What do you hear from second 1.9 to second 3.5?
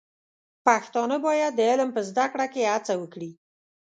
په زده کړه کې هڅه وکړي.